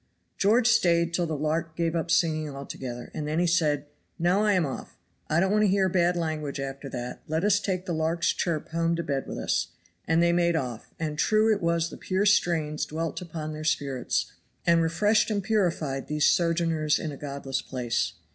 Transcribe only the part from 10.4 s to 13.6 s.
off; and true it was the pure strains dwelt upon